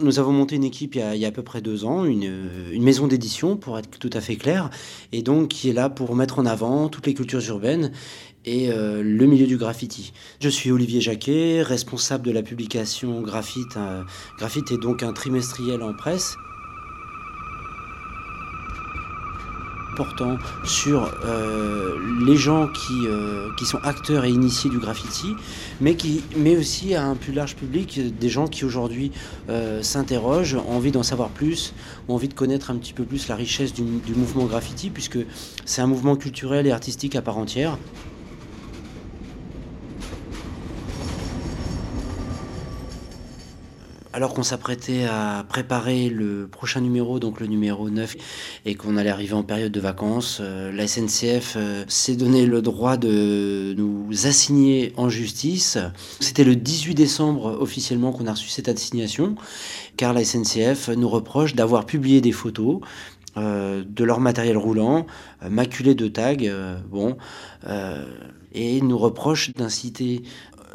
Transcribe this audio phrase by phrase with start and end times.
[0.00, 3.06] Nous avons monté une équipe il y a, à peu près deux ans, une, maison
[3.06, 4.70] d'édition pour être tout à fait clair,
[5.12, 7.92] et donc qui est là pour mettre en avant toutes les cultures urbaines
[8.44, 10.12] et euh, le milieu du graffiti.
[10.40, 13.76] Je suis Olivier Jacquet, responsable de la publication Graphite.
[13.76, 14.02] Euh,
[14.38, 16.36] Graphite est donc un trimestriel en presse.
[20.64, 23.06] Sur euh, les gens qui,
[23.58, 25.34] qui sont acteurs et initiés du graffiti,
[25.80, 29.12] mais, qui, mais aussi à un plus large public, des gens qui aujourd'hui
[29.82, 31.74] s'interrogent, ont envie d'en savoir plus,
[32.08, 35.18] ont envie de connaître un petit peu plus la richesse du mouvement graffiti, puisque
[35.64, 37.78] c'est un mouvement culturel et artistique à part entière.
[44.18, 48.16] Alors qu'on s'apprêtait à préparer le prochain numéro, donc le numéro 9,
[48.66, 52.60] et qu'on allait arriver en période de vacances, euh, la SNCF euh, s'est donné le
[52.60, 55.78] droit de nous assigner en justice.
[56.18, 59.36] C'était le 18 décembre officiellement qu'on a reçu cette assignation,
[59.96, 62.80] car la SNCF nous reproche d'avoir publié des photos
[63.36, 65.06] euh, de leur matériel roulant,
[65.48, 66.34] maculé de tags,
[66.90, 67.16] bon,
[68.52, 70.22] et nous reproche d'inciter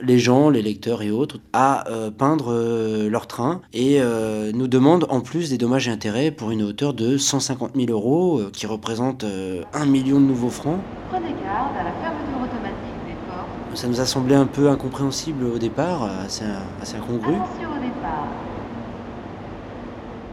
[0.02, 4.68] les gens, les lecteurs et autres, à euh, peindre euh, leur train et euh, nous
[4.68, 8.68] demandent en plus des dommages et intérêts pour une hauteur de 150 000 euros, qui
[8.68, 9.26] représente
[9.74, 10.80] un million de nouveaux francs.
[11.10, 13.78] Prenez garde à la fermeture automatique des portes.
[13.78, 16.46] Ça nous a semblé un peu incompréhensible au départ, assez,
[16.82, 17.36] assez incongru.
[17.36, 18.28] Attention au départ.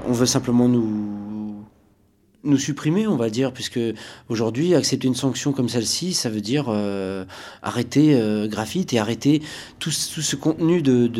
[0.08, 1.09] On veut simplement nous
[2.42, 3.80] nous supprimer, on va dire, puisque
[4.28, 7.24] aujourd'hui, accepter une sanction comme celle-ci, ça veut dire euh,
[7.62, 9.42] arrêter euh, graphite et arrêter
[9.78, 11.10] tout, ce contenu d'une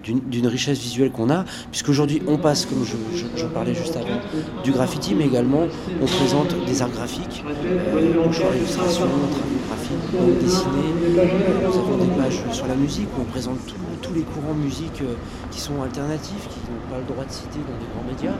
[0.00, 4.20] de, richesse visuelle qu'on a, puisqu'aujourd'hui, on passe, comme je, parlais juste avant,
[4.64, 5.66] du graffiti, mais également,
[6.00, 10.94] on présente des arts graphiques, euh, au choix d'illustration, travaux graphiques, dessinés.
[11.12, 13.58] Nous avons des pages sur la musique où on présente
[14.00, 15.02] tous les courants de musique
[15.50, 18.38] qui sont alternatifs, qui n'ont pas le droit de citer dans les grands médias.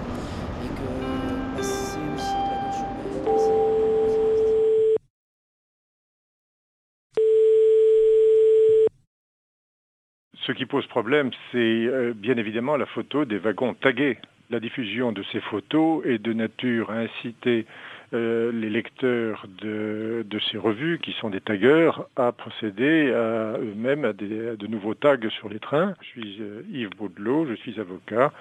[10.48, 14.16] Ce qui pose problème, c'est euh, bien évidemment la photo des wagons tagués.
[14.48, 17.66] La diffusion de ces photos est de nature à inciter
[18.14, 24.66] euh, les lecteurs de, ces revues, qui sont des taggers, à procéder eux-mêmes à, de
[24.66, 25.92] nouveaux tags sur les trains.
[26.00, 28.32] Je suis euh, Yves Baudelot, je suis avocat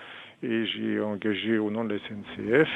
[0.44, 2.70] et j'ai engagé au nom de la SNCF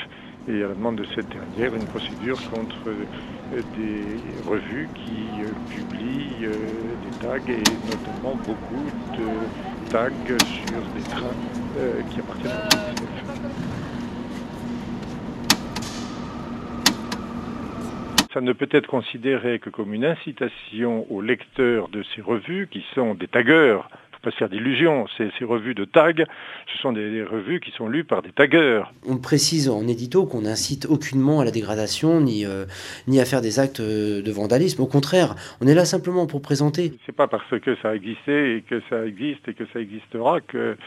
[0.47, 5.47] et à la demande de cette dernière une procédure contre euh, des revues qui euh,
[5.69, 6.53] publient euh,
[7.03, 8.85] des tags et notamment beaucoup
[9.15, 11.35] de tags sur des trains
[12.09, 13.81] qui appartiennent à la SNCF.
[18.33, 22.83] Ça ne peut être considéré que comme une incitation aux lecteurs de ces revues, qui
[22.95, 23.27] sont des
[24.21, 25.05] taggers pas se faire d'illusions.
[25.17, 26.25] Ces, revues de tag,
[26.71, 28.83] ce sont des, revues qui sont lues par des taggers.
[29.07, 32.65] On précise en édito qu'on n'incite aucunement à la dégradation ni, euh,
[33.07, 34.81] ni à faire des actes euh, de vandalisme.
[34.81, 36.93] Au contraire, on est là simplement pour présenter.
[37.05, 40.41] C'est pas parce que ça a existé et que ça existe et que ça existera
[40.41, 40.77] que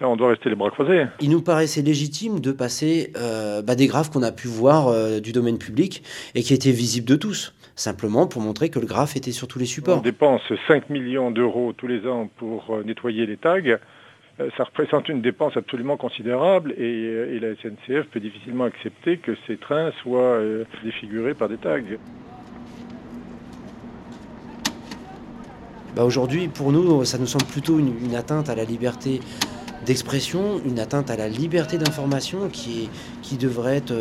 [0.00, 1.06] on doit rester les bras croisés.
[1.20, 4.90] Il nous paraissait légitime de passer euh, bah, des graphes qu'on a pu voir
[5.20, 6.02] du domaine public
[6.34, 9.58] et qui étaient visibles de tous simplement pour montrer que le graphe était sur tous
[9.58, 9.98] les supports.
[9.98, 13.60] On dépense 5 millions d'euros tous les ans pour euh, nettoyer les tags.
[13.66, 19.36] Euh, ça représente une dépense absolument considérable et, euh, la SNCF peut difficilement accepter que
[19.46, 20.40] ces trains soient
[20.82, 21.80] défigurés par des tags.
[25.96, 29.20] Bah aujourd'hui, pour nous, ça nous semble plutôt une, atteinte à la liberté
[29.84, 32.88] d'expression, une atteinte à la liberté d'information qui,
[33.22, 33.94] qui devrait être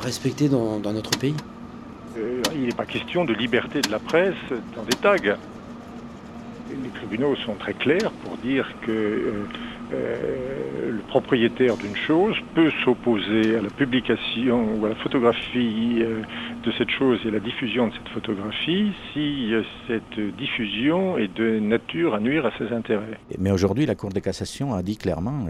[0.00, 1.34] respectée dans notre pays.
[2.18, 4.34] Euh, il n'est pas question de liberté de la presse
[4.76, 5.36] dans des tags.
[6.82, 9.44] Les tribunaux sont très clairs pour dire que euh,
[9.92, 16.02] euh, le propriétaire d'une chose peut s'opposer à la publication ou à la photographie
[16.64, 19.52] de cette chose et à la diffusion de cette photographie si
[19.86, 23.18] cette diffusion est de nature à nuire à ses intérêts.
[23.38, 25.46] Mais aujourd'hui, la Cour de cassation a dit clairement,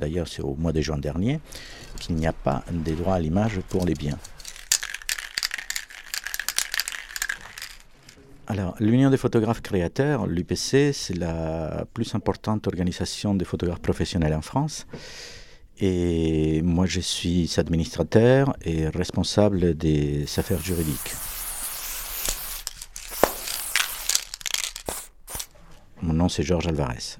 [0.00, 1.38] d'ailleurs c'est au mois de juin dernier,
[2.00, 4.18] qu'il n'y a pas des droits à l'image pour les biens.
[8.50, 14.40] Alors, l'Union des photographes créateurs, l'UPC, c'est la plus importante organisation des photographes professionnels en
[14.40, 14.86] France.
[15.80, 21.12] Et moi, je suis administrateur et responsable des affaires juridiques.
[26.00, 27.18] Mon nom, c'est Georges Alvarez.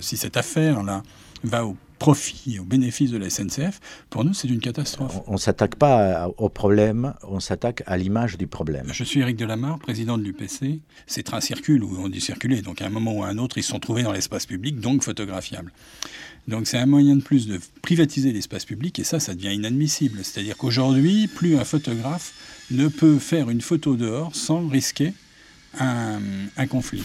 [0.00, 1.02] Si cette affaire-là
[1.44, 3.78] va au profit et au bénéfice de la SNCF,
[4.10, 5.20] pour nous, c'est une catastrophe.
[5.28, 8.88] On ne s'attaque pas au problème, on s'attaque à l'image du problème.
[8.92, 10.80] Je suis Eric Delamarre, président de l'UPC.
[11.06, 13.56] Ces trains circulent, ou on dit circuler, donc à un moment ou à un autre,
[13.56, 15.72] ils sont trouvés dans l'espace public, donc photographiables.
[16.48, 20.24] Donc c'est un moyen de plus de privatiser l'espace public, et ça, ça devient inadmissible.
[20.24, 22.32] C'est-à-dire qu'aujourd'hui, plus un photographe
[22.72, 25.14] ne peut faire une photo dehors sans risquer
[25.78, 26.18] un,
[26.56, 27.04] un conflit.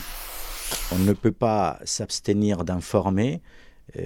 [0.91, 3.41] On ne peut pas s'abstenir d'informer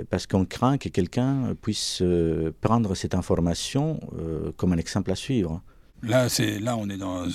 [0.10, 5.16] parce qu'on craint que quelqu'un puisse euh, prendre cette information euh, comme un exemple à
[5.16, 5.62] suivre.
[6.04, 7.28] Là, c'est là, on est dans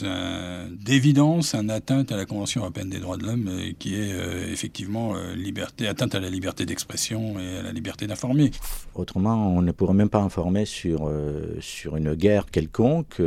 [0.72, 3.48] d'évidence un atteinte à la Convention européenne des droits de l'homme,
[3.78, 4.10] qui est
[4.50, 8.50] effectivement liberté, atteinte à la liberté d'expression et à la liberté d'informer.
[8.96, 11.08] Autrement, on ne pourrait même pas informer sur
[11.60, 13.22] sur une guerre quelconque.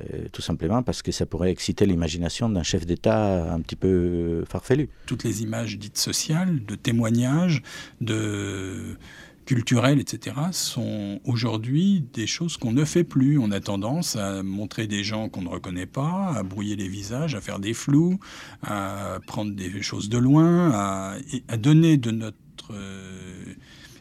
[0.00, 4.44] Euh, tout simplement parce que ça pourrait exciter l'imagination d'un chef d'État un petit peu
[4.48, 4.88] farfelu.
[5.06, 7.62] Toutes les images dites sociales, de témoignages,
[8.00, 8.96] de
[9.44, 13.38] culturelles, etc., sont aujourd'hui des choses qu'on ne fait plus.
[13.38, 17.34] On a tendance à montrer des gens qu'on ne reconnaît pas, à brouiller les visages,
[17.34, 18.18] à faire des flous,
[18.62, 21.16] à prendre des choses de loin, à,
[21.48, 22.38] à donner de notre
[22.70, 23.23] euh,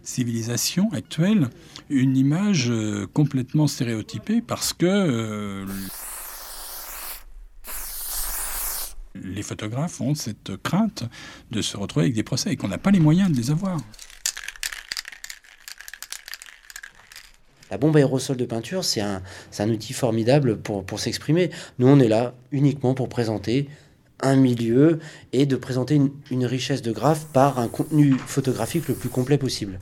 [0.03, 1.49] civilisation actuelle
[1.89, 5.65] une image euh, complètement stéréotypée parce que euh,
[9.15, 11.03] les photographes ont cette crainte
[11.51, 13.77] de se retrouver avec des procès et qu'on n'a pas les moyens de les avoir.
[17.71, 19.21] La bombe aérosol de peinture, c'est un,
[19.69, 21.49] outil formidable pour s'exprimer.
[21.79, 23.67] Nous, on est là uniquement pour présenter
[24.23, 24.99] un milieu
[25.31, 25.99] et de présenter
[26.31, 29.79] une, richesse de graphes par un contenu photographique le plus complet possible.